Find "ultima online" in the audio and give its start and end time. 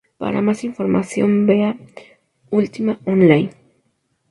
2.49-3.51